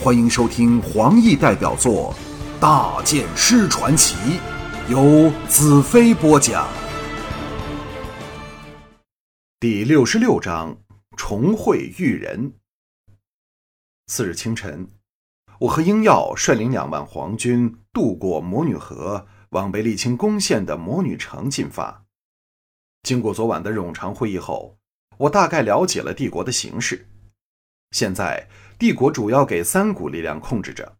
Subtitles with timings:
[0.00, 2.14] 欢迎收听黄奕代表作
[2.60, 4.14] 《大剑师传奇》，
[4.88, 6.68] 由子飞播讲。
[9.58, 10.78] 第六十六章：
[11.16, 12.52] 重会玉人。
[14.06, 14.86] 次日清晨，
[15.58, 22.04] 我和英耀率领两万皇军渡过魔女河，往被沥青攻陷的魔女城进发。
[23.02, 24.78] 经过昨晚的冗长会议后，
[25.16, 27.08] 我大概了解了帝国的形势。
[27.90, 28.46] 现在，
[28.78, 30.96] 帝国主要给三股力量控制着，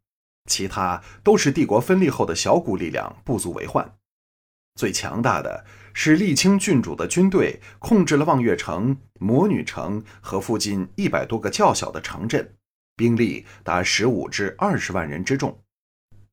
[0.46, 3.96] 其他都是帝国分立后的小股力量，不足为患。
[4.74, 12.56] 最强大的是沥青郡主的军队，控制了望月城、魔女城和附近一百多个较小的城镇，
[12.96, 15.62] 兵力达十五至二十万人之众。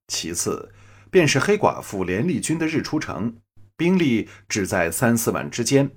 [0.08, 0.74] 其次，
[1.12, 3.38] 便是黑寡妇连立军的日出城，
[3.78, 5.92] 兵力只在三四万之间，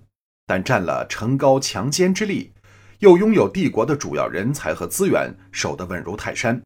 [0.46, 2.52] 但占了城高墙坚之力。
[2.98, 6.61] 又拥有帝国的主要人才和资源，守得稳如泰山。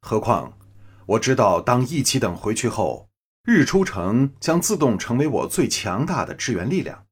[0.00, 0.58] 何况
[1.06, 3.08] 我知道，当义齐等回去后，
[3.44, 7.06] 日出城将自动成为我最强大的支援力量。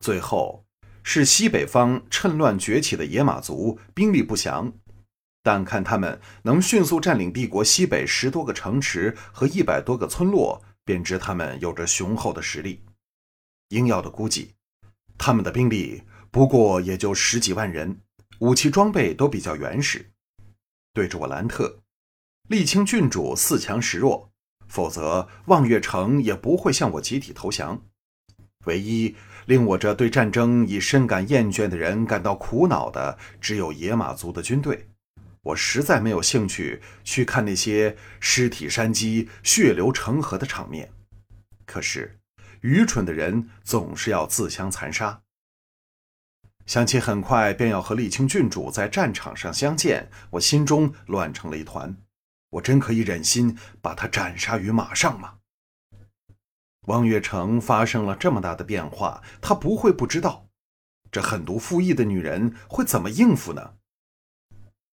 [0.00, 0.64] 最后
[1.02, 4.72] 是西北方趁乱崛起的野马族，兵力不详，
[5.42, 12.84] 但看他们能迅速占领帝国西北十多个城池和一百多个村落，便知他们有着雄厚的实力。
[13.68, 14.54] 英耀的估计，
[15.16, 16.02] 他们的兵力。
[16.30, 18.00] 不过也就十几万人，
[18.38, 20.10] 武器装备都比较原始。
[20.92, 21.80] 对着我兰特，
[22.48, 24.30] 沥青郡主四强十弱，
[24.68, 27.82] 否则望月城也不会向我集体投降。
[28.66, 34.88] 唯一令我这对战争已深感厌倦的人感到苦恼的，只有野马族的军队。
[35.42, 40.92] 我实在没有兴趣去看那些尸体山积、血流成河的场面。
[41.64, 42.18] 可是，
[42.60, 45.22] 愚蠢的人总是要自相残杀。
[46.70, 51.96] 想起很快便要和丽清郡主在战场上相见，我心中乱成了一团。
[52.48, 55.38] 我真可以忍心把他斩杀于马上吗？
[56.82, 60.46] 望月城发生了这么大的变化，他不会不知道。
[61.10, 63.74] 这狠毒负义的女人会怎么应付呢？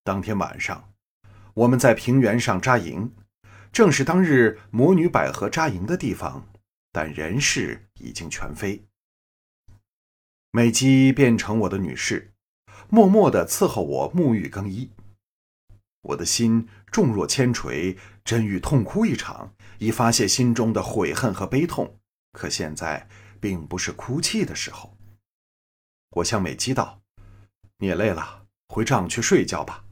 [0.04, 0.92] 当天晚上，
[1.54, 3.14] 我们在平原上扎营，
[3.72, 6.50] 正是当日魔女百合扎营的地方，
[6.92, 8.84] 但人事已经全非。
[10.58, 12.34] 美姬变成我的女士，
[12.90, 14.90] 默默地伺候我沐浴更衣。
[16.02, 17.96] 我的心重若千锤，
[18.26, 22.00] 真欲痛哭一场，以发泄心中的悔恨和悲痛。
[22.32, 23.08] 可现在
[23.40, 24.98] 并不是哭泣的时候。
[26.10, 27.02] 我向美姬道
[27.78, 29.86] ：“你也累了，回帐去睡觉吧。”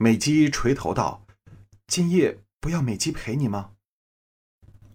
[0.00, 1.26] 美姬垂头道
[1.86, 3.72] ：“今夜不要美姬陪你吗？”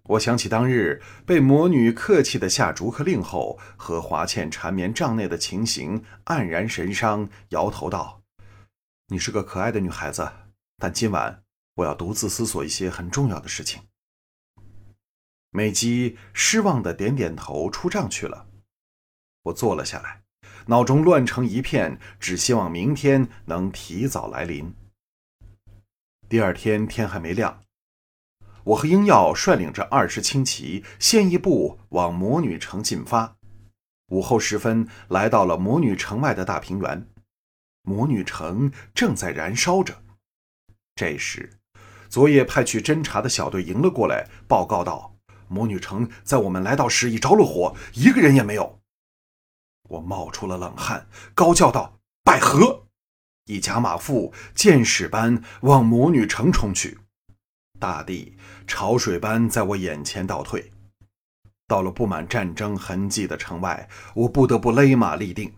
[0.07, 8.21] 我想起当日被魔女客气的下逐客令后，和华倩缠绵帐内的情形，黯然神伤，摇头道
[9.07, 10.31] ：“你是个可爱的女孩子，
[10.77, 11.43] 但今晚
[11.75, 13.81] 我要独自思索一些很重要的事情。”
[15.51, 18.47] 美姬失望的点点头，出帐去了。
[19.43, 20.21] 我坐了下来，
[20.67, 24.73] 脑中乱成一片，只希望明天能提早来临。
[26.29, 27.63] 第二天天还没亮。
[28.67, 33.37] 我和英耀率领着二十轻骑，先一步往魔女城进发。
[34.07, 37.07] 午后时分，来到了魔女城外的大平原。
[37.83, 40.03] 魔女城正在燃烧着。
[40.95, 41.57] 这时，
[42.09, 45.15] 昨夜派去侦察的小队迎了过来，报告道
[45.47, 48.81] ：“魔女城在我们来到时已着了火，一个人也没有。”
[49.87, 52.87] 我冒出了冷汗，高叫道：“百合！”
[53.47, 56.97] 一甲马腹箭矢般往魔女城冲去。
[57.79, 60.71] 大地潮水般在我眼前倒退，
[61.67, 65.53] 到了布满战争痕迹的城外，我不得不勒马立定。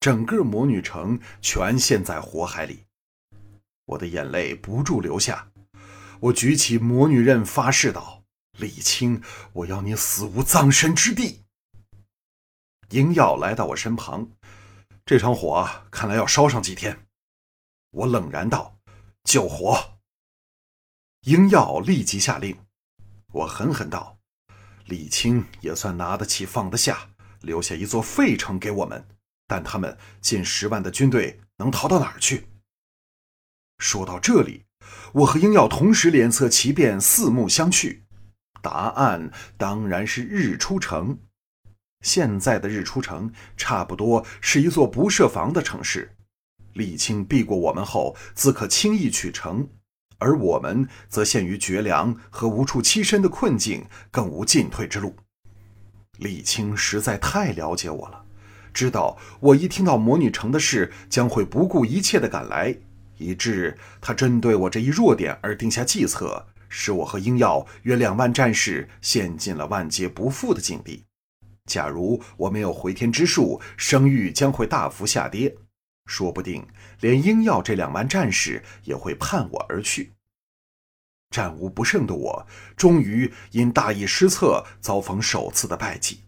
[0.00, 2.84] 整个魔女城全陷在火海里，
[3.86, 5.48] 我的眼泪不住流下。
[6.20, 8.22] 我举起魔女刃，发誓道
[8.58, 9.22] ：“李青，
[9.52, 11.42] 我要你死无葬身之地。”
[12.90, 14.28] 英耀来到我身旁，
[15.06, 17.06] 这场火看来要烧上几天。
[17.90, 18.76] 我冷然道
[19.24, 19.92] ：“救火。”
[21.24, 22.54] 英耀立即下令，
[23.32, 24.18] 我狠狠道
[24.84, 27.08] ：“李青也算拿得起放得下，
[27.40, 29.06] 留下一座废城给我们，
[29.46, 32.48] 但他们近十万的军队能逃到哪儿去？”
[33.80, 34.66] 说到这里，
[35.14, 38.02] 我和英耀同时脸色奇变，四目相觑。
[38.60, 41.18] 答案当然是日出城。
[42.02, 46.14] 现在的日出城差不多是一座不设防的城市，
[46.74, 49.66] 李青避过我们后，自可轻易取城。
[50.24, 55.14] 而我们则陷于绝粮和无处栖身的困境，更无进退之路。
[56.16, 58.24] 李青实在太了解我了，
[58.72, 62.74] 知道我一听到魔女城的事，将会不顾一切的赶来。
[63.18, 71.04] 以致他针对我这一弱点而定下计策，使我和英耀约两万战士陷进了万劫不复的境地。
[71.66, 75.54] 假如我没有回天之术，声誉将会大幅下跌，
[76.06, 76.66] 说不定
[77.00, 80.13] 连英耀这两万战士也会叛我而去。
[81.34, 82.46] 战无不胜的我，
[82.76, 86.20] 终于因大意失策，遭逢首次的败绩，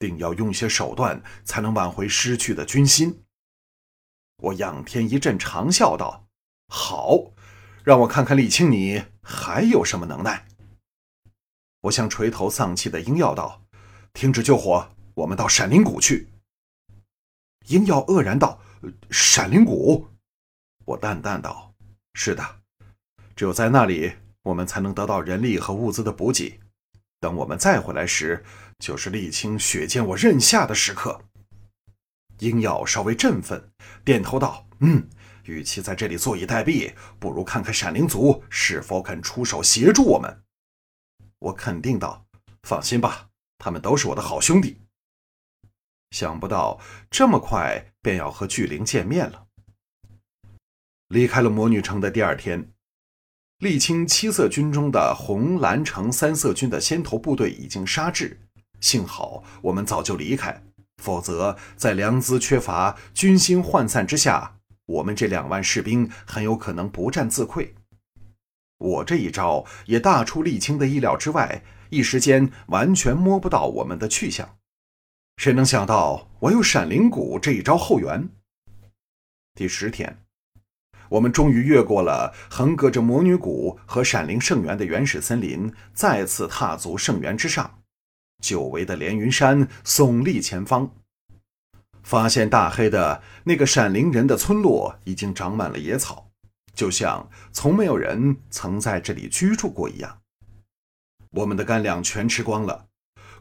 [0.00, 3.22] 定要用些手段才能挽回失去的军心。
[4.38, 6.26] 我仰天一阵长笑道
[6.66, 7.30] ：“好，
[7.84, 10.48] 让我看看李青你还有什么能耐。”
[11.82, 13.62] 我向垂头丧气的鹰耀道。
[14.14, 16.28] 停止救火，我们到闪灵谷去。
[17.68, 18.60] 鹰耀愕然道
[19.12, 20.08] ：“闪灵谷？”
[20.86, 21.72] 我淡淡道
[22.14, 22.57] ：“是的，
[23.38, 26.58] 只有在那里，我们才能得到人力和物资的补给。
[27.20, 28.44] 等我们再回来时，
[28.80, 31.22] 就是沥青血溅我刃下的时刻。”
[32.40, 33.70] 鹰耀稍微振奋，
[34.04, 35.08] 点头道：“嗯，
[35.44, 40.42] 与其在这里坐以待毙，不如看看闪灵族是否肯出手协助我们。”
[41.38, 42.26] 我肯定道
[42.66, 44.80] ：“放心吧。”他们都是我的好兄弟。
[46.10, 49.46] 想不到这么快便要和巨灵见面了。
[51.06, 52.72] 离开了魔女城的第二天，
[53.60, 58.38] 沥青七色军中的红、蓝、橙三色军的先头部队已经杀至，
[58.80, 60.62] 幸好我们早就离开，
[61.02, 67.70] 否则在粮资缺乏、军心涣散之下，我们这两万士兵很有可能不战自溃。
[68.78, 71.62] 我这一招也大出沥青的意料之外。
[71.90, 74.58] 一时间完全摸不到我们的去向，
[75.38, 78.28] 谁能想到我有闪灵谷这一招后援？
[79.54, 80.18] 第十天，
[81.08, 87.78] 我们终于越过了横隔着魔女谷和闪灵圣园的原始森林，再次踏足圣园之上。
[88.42, 90.92] 久违的连云山耸立前方，
[92.02, 96.30] 发现大黑的那个闪灵人的村落已经长满了野草，
[96.72, 100.20] 就像从没有人曾在这里居住过一样。
[101.32, 102.86] 我们的干粮全吃光了，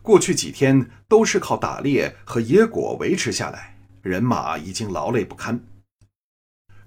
[0.02, 5.64] 过去几天都是靠打猎和野果维持下来，人马已经劳累不堪。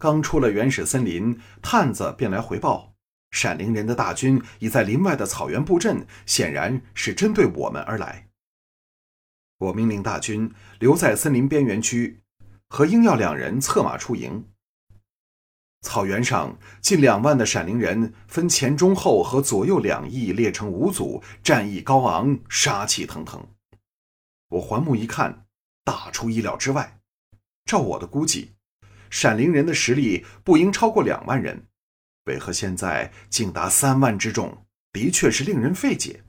[0.00, 2.94] 刚出了原始森林，探子便来回报，
[3.30, 8.30] 闪灵人的大军已在林外的草原布阵，显然是针对我们而来。
[9.58, 12.22] 我命令大军留在森林边缘区，
[12.70, 14.46] 和鹰耀两人策马出营。
[15.82, 23.46] 草原上，近两万的闪灵人分前、中、后和左右两翼列成五组，战意高昂，杀气腾腾。
[24.48, 25.44] 我环目一看，
[25.84, 27.00] 大出意料之外。
[27.66, 28.52] 照我的估计，
[29.10, 31.66] 闪灵人的实力不应超过两万人，
[32.24, 34.64] 为何现在竟达三万之众？
[34.92, 36.22] 的确是令人费解。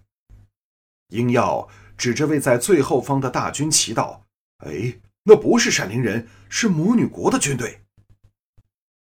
[1.10, 1.68] 鹰耀
[1.98, 4.22] 指着位在最后方的大军祈祷
[4.66, 7.82] ：“哎，那不是闪灵人，是魔女国的军队。”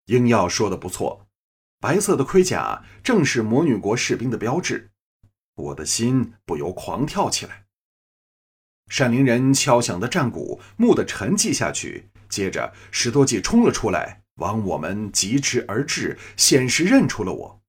[0.08, 1.28] 鹰耀说的不错，
[1.80, 4.92] 白色的盔甲正是魔女国士兵的标志。
[5.56, 7.66] 我的心不由狂跳起来。
[8.90, 17.62] 闪灵人敲响的战鼓蓦地沉寂下去，接着十多骑冲了出来，往我们疾驰而至，显时认出了我。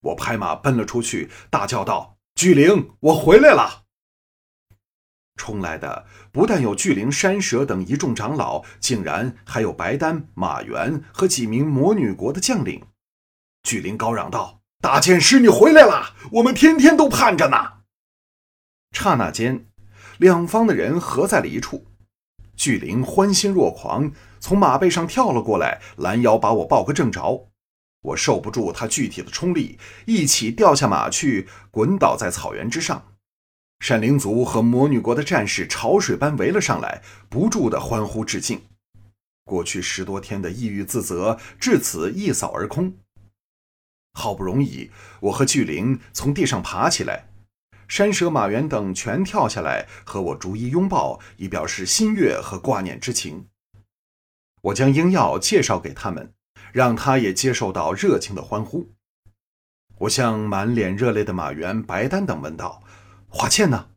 [0.00, 3.84] 我拍马奔了出去，大叫道：“巨灵，我回来了！”
[5.36, 12.86] 冲来的不但有巨灵、山蛇等一众长老，竟然还有白丹、马元和几名魔女国的将领。
[13.64, 16.14] 巨灵高嚷道：“大剑师，你回来了！
[16.32, 17.56] 我们天天都盼着呢。”
[18.92, 19.66] 刹那间，
[20.18, 21.86] 两方的人合在了一处。
[22.56, 27.48] 巨灵欢欣若狂，从马背上跳了过来，拦腰把我抱个正着。
[28.02, 33.08] 我受不住他具体的冲力，一起掉下马去，滚倒在草原之上。
[33.80, 38.62] 闪灵族和魔女国的战士潮水般围了上来，不住的欢呼致敬。
[39.44, 42.94] 过去十多天的抑郁自责至此一扫而空。
[44.12, 47.28] 好不容易，我和巨灵从地上爬起来，
[47.94, 53.46] 山蛇、马原等全跳下来和我逐一拥抱，以表示心悦和挂念之情。
[54.62, 56.32] 我将鹰耀介绍给他们，
[56.72, 58.90] 让他也接受到热情的欢呼。
[59.98, 62.82] 我向满脸热泪的马原、白丹等问道。
[63.28, 63.90] 华倩呢？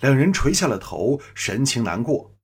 [0.00, 2.34] 两人垂下了头，神情难过。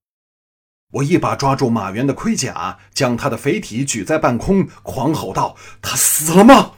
[0.92, 6.75] 我一把抓住马原的盔甲，将他的肥体举在半空，狂吼道：“他死了吗？”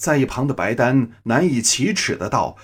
[0.00, 2.56] 在一旁的白丹难以启齿的道：“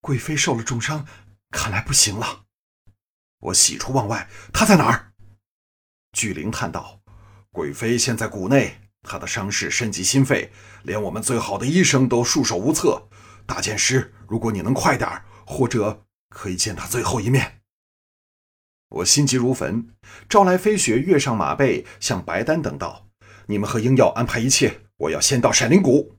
[0.00, 1.04] 贵妃受了重伤，
[1.50, 2.44] 看来不行了。”
[3.50, 5.12] 我喜出望外：“她在哪儿？”
[6.16, 7.00] 巨灵叹道
[7.50, 10.52] ：“贵妃现在谷内，她的伤势深及心肺，
[10.84, 13.08] 连我们最好的医生都束手无策。”
[13.46, 17.62] 大剑师，如果你能快点或者可以见他最后一面。
[18.90, 19.88] 我心急如焚，
[20.28, 23.08] 招来飞雪跃上马背，向白丹等道
[23.46, 26.14] ：“你们和英耀安排一切，我要先到闪灵谷。”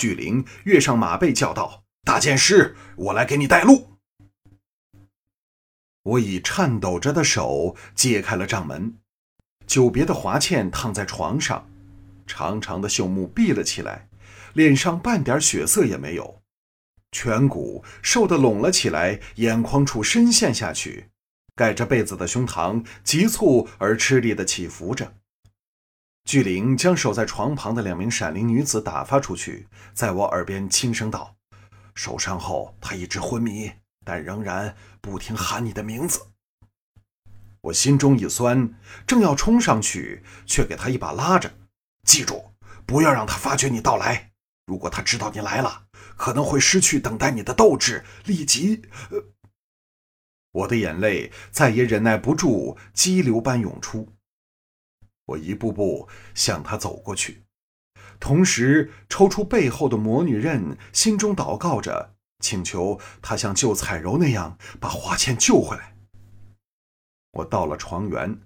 [0.00, 3.98] 巨灵跃上马背，叫道：“大剑师，我来给你带路。”
[6.04, 8.94] 我以颤抖着的手揭开了帐门，
[9.66, 11.68] 久别的华倩躺在床上，
[12.26, 14.08] 长长的秀目闭了起来，
[14.54, 16.40] 脸上半点血色也没有，
[17.12, 21.10] 颧骨瘦得拢了起来，眼眶处深陷下去。
[21.54, 25.12] 盖着被子的胸膛急促而吃力地起伏着。
[26.30, 31.34] 巨灵将守在床旁的两名闪灵女子打发出去，在我耳边轻声道
[31.92, 33.72] ：“受伤后，他一直昏迷，
[34.04, 36.20] 但仍然不停喊你的名字。”
[37.62, 38.72] 我心中一酸，
[39.08, 41.52] 正要冲上去，却给他一把拉着
[42.06, 42.52] ：“记住，
[42.86, 44.30] 不要让他发觉你到来。
[44.66, 48.82] 如果他知道你来了，可能会失去等待你的斗志，立即……”
[50.52, 54.12] 我的眼泪再也忍耐不住，激流般涌出。
[55.30, 57.44] 我一步步向他走过去，
[58.18, 65.96] 同时抽出背后的魔女刃，心中祷告着，请求他像救彩柔那样把华倩救回来。
[67.32, 68.40] 我到了床缘，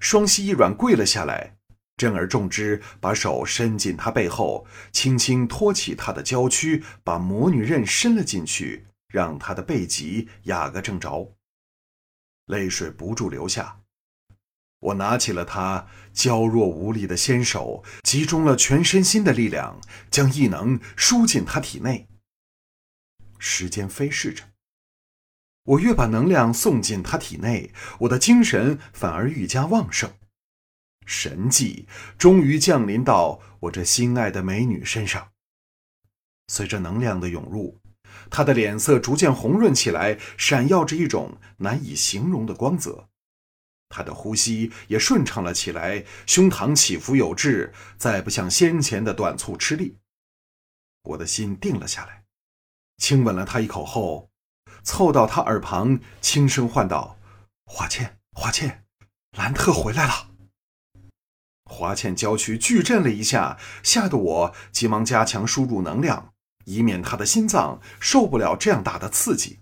[0.00, 1.56] 双膝一软，跪了下来，
[1.98, 11.34] 震而重之，把手伸进他背后，轻轻托起他的娇躯，把魔女刃伸了进去，让他的背脊压个正着。
[12.46, 13.81] 泪水不住流下，
[14.82, 22.08] 我拿起了他娇弱无力的纤手，集中了全身心的力量，将异能输进他体内。
[23.38, 24.44] 时间飞逝着，
[25.64, 30.12] 我越把能量送进他体内，我的精神反而愈加旺盛，
[31.06, 35.28] 神迹终于降临到我这心爱的美女身上。
[36.48, 37.80] 随着能量的涌入。
[38.30, 43.08] 她的脸色逐渐红润起来，闪耀着一种难以形容的光泽。
[43.94, 49.98] 他的呼吸也顺畅了起来，胸膛起伏有致，再不像先前的短促吃力。
[51.02, 52.24] 我的心定了下来，
[52.96, 54.30] 亲吻了他一口后，
[54.82, 57.18] 凑到他耳旁轻声唤道
[57.66, 58.86] ：“华倩，华倩，
[59.36, 60.30] 兰特回来了。”
[61.70, 66.32] 华倩娇躯剧震了一下，吓得我急忙加强输入能量。
[66.64, 69.58] 以免他的心脏受不了这样大的刺激。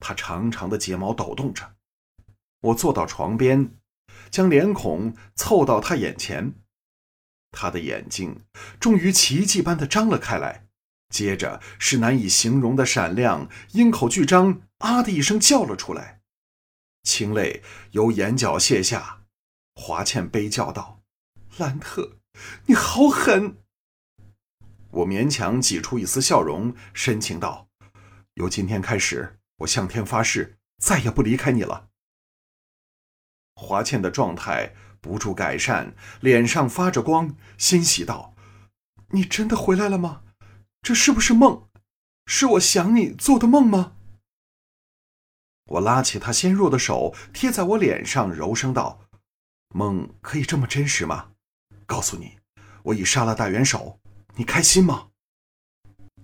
[0.00, 1.76] 他长长的睫毛抖动着。
[2.64, 3.74] 我坐到床边，
[4.30, 6.54] 将脸孔凑到他眼前。
[7.50, 8.40] 他的眼睛
[8.80, 10.66] 终于奇迹般的张了开来，
[11.10, 16.20] 接着是难以形容的闪亮，鹰口巨张，啊的一声叫了出来，
[17.02, 19.20] 清泪由眼角泻下。
[19.74, 21.00] 华倩悲叫道
[21.58, 22.18] ：“兰特，
[22.66, 23.58] 你好狠！”
[24.90, 27.68] 我勉强挤出一丝笑容，深情道
[28.34, 31.88] ：“由今天开始，我向天发誓，再也不离开你了。”
[33.54, 38.34] 华倩的状态不住改善，脸上发着光，欣喜道
[39.10, 40.22] ：“你真的回来了吗？
[40.82, 41.68] 这是不是梦？
[42.26, 43.92] 是我想你做的梦吗？”
[45.66, 49.00] 我拉起她纤弱的手，贴在我脸上，柔声道
[49.74, 51.30] ：“梦可以这么真实吗？
[51.86, 52.38] 告诉你，
[52.82, 53.98] 我已杀了大元首。”
[54.36, 55.10] 你开心吗？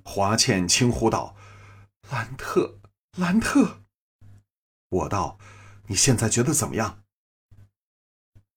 [0.04, 1.37] 华倩轻呼道
[2.10, 2.80] ：“兰特，
[3.16, 3.82] 兰特。”
[4.90, 5.38] 我道
[5.87, 7.02] ：“你现在觉得怎么样？”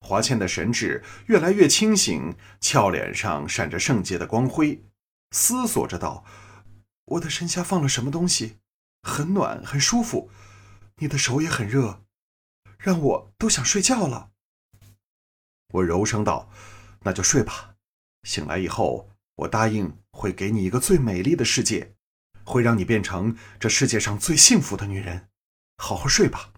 [0.04, 4.84] 华倩的神智越来越清醒，俏脸上闪着圣洁的光辉，
[5.30, 6.26] 思索着道
[7.16, 8.58] ：“我的身下放了什么东西？
[9.02, 10.30] 很暖，很舒服。
[10.96, 12.04] 你的手也很热，
[12.78, 14.32] 让我都想睡觉了。”
[15.72, 16.50] 我柔声道
[17.04, 17.76] ：“那就睡吧。
[18.24, 21.96] 醒来以后。”我答应会给你一个最美丽的世界，
[22.44, 25.28] 会让你变成这世界上最幸福的女人。
[25.78, 26.52] 好好睡吧。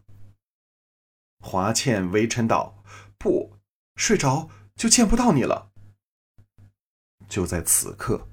[1.39, 2.85] 华倩微嗔道
[3.19, 3.57] ：“不，
[3.97, 5.71] 睡着就见不到你了。”
[7.29, 8.29] 就在此刻，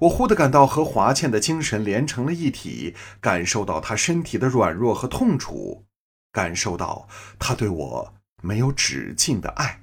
[0.00, 5.84] 我忽地感到和华倩的精神连成了一体，感受到她身体的软弱和痛楚，
[6.32, 9.80] 感受到她对我没有止境的爱。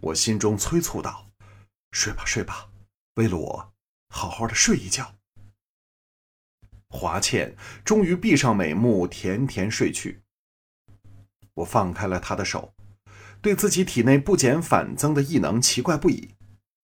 [0.00, 1.28] 我心中催促道。
[1.92, 2.70] 睡吧，睡吧，
[3.16, 3.72] 为了我，
[4.08, 5.14] 好好的睡一觉。
[6.88, 10.21] 华倩终于闭上美目，甜甜睡去。
[11.54, 12.74] 我放开了他的手，
[13.40, 16.30] 对自己体内不减反增的异能奇怪不已。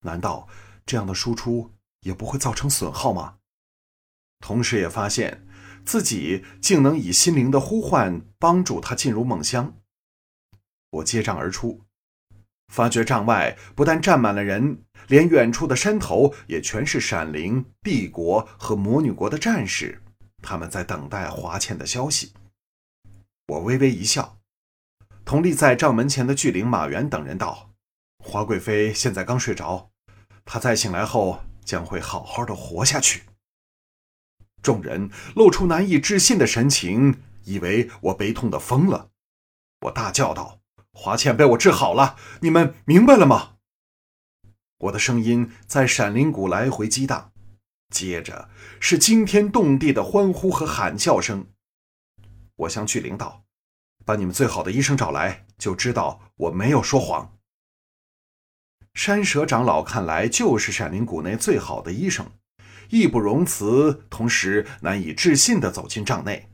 [0.03, 0.49] 难道
[0.85, 3.37] 这样的输出也不会造成损耗吗？
[4.41, 5.47] 同时也发现
[5.85, 9.75] 自己竟能以心灵的呼唤帮助他进入梦乡。
[10.91, 11.83] 我接帐而出。
[12.73, 20.03] 发觉帐外不但站满了人，连远处的山头也全是闪灵帝国和魔女国的战士，
[20.43, 22.35] 他们在等待华倩的消息。
[23.47, 24.38] 我微微一笑，
[25.28, 27.75] 同立在帐门前的巨灵马元等人道
[28.25, 29.90] ：“华贵妃现在刚睡着，
[30.47, 33.25] 她再醒来后将会好好的活下去。”
[34.64, 39.11] 众人露出难以置信的神情，以为我悲痛的疯了。
[39.82, 40.61] 我大叫道
[40.97, 43.56] ：“华倩被我治好了，你们明白了吗？”
[44.88, 47.32] 我的声音在闪灵谷来回激荡，
[47.90, 48.49] 接着
[48.80, 51.49] 是惊天动地的欢呼和喊叫声。
[52.56, 53.44] 我向巨灵道
[54.09, 57.35] ：“把你们最好的医生找来，就知道我没有说谎。”
[58.97, 62.27] 山蛇长老看来就是闪灵谷内最好的医生。
[62.88, 66.49] 义不容辞，同时难以置信地走进帐内。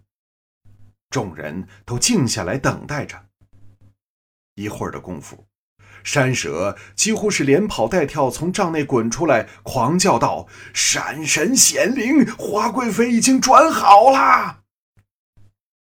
[1.10, 3.26] 众人都静下来等待着。
[4.56, 5.46] 一会儿的功夫，
[6.02, 14.62] 山蛇几乎是连跑带跳从帐内滚出来，狂叫道：“山神显灵，华贵妃已经转好了！”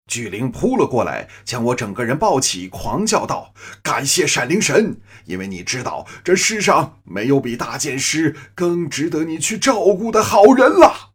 [0.06, 11.14] 巨灵扑了过来，将我整个人抱起，狂叫道：“感谢闪灵神，因为你知道这世上没有比大剑师更值得你去照顾的好人了。”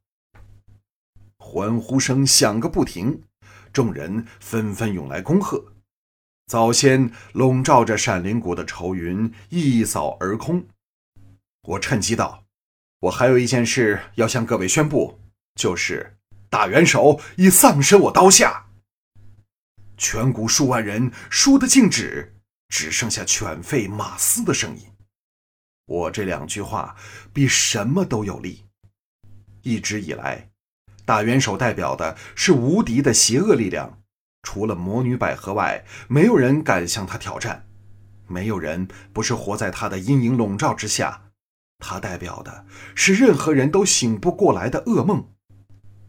[1.37, 3.21] 欢呼声响个不停，
[3.71, 5.73] 众人纷纷涌来恭贺。
[6.47, 10.65] 早先笼罩着闪灵谷的愁云一扫而空。
[11.67, 12.43] 我趁机道
[13.01, 15.19] ：“我还有一件事要向各位宣布，
[15.55, 16.17] 就是
[16.49, 18.65] 大元首已丧身我刀下。”
[19.99, 22.33] 全谷数万人输得静止，
[22.69, 24.85] 只剩下犬吠马嘶的声音。
[25.85, 26.95] 我这两句话
[27.33, 28.65] 比什么都有力。
[29.61, 30.49] 一直以来，
[31.03, 34.01] 大元首代表的是无敌的邪恶力量，
[34.41, 37.67] 除了魔女百合外，没有人敢向他挑战，
[38.25, 41.25] 没有人不是活在他的阴影笼罩之下。
[41.79, 42.65] 他代表的
[42.95, 45.27] 是任何人都醒不过来的噩梦。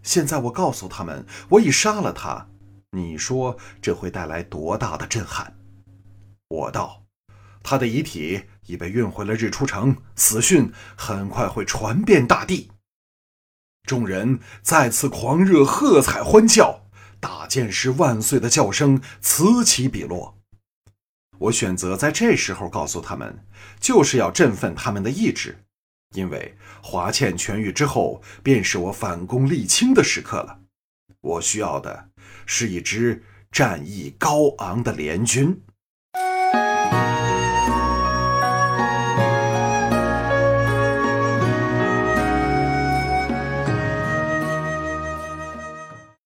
[0.05, 2.50] 现在我告诉他们，我已杀了他。
[2.93, 5.57] 你说这会带来多大的震撼？
[6.49, 7.05] 我道，
[7.63, 12.73] 他的遗体已被运回了日出城，死讯很快会传遍大地。
[13.85, 16.83] 众人再次狂热喝彩欢叫，
[17.21, 20.37] 大剑师万岁的叫声此起彼落。
[21.39, 23.47] 我选择在这时候告诉他们，
[23.79, 25.65] 就是要振奋他们的意志，
[26.15, 30.61] 因为华倩痊愈之后，便是我反攻沥青的时刻了。
[31.21, 32.10] 我需要的。
[32.53, 35.57] 是一支战意高昂的联军。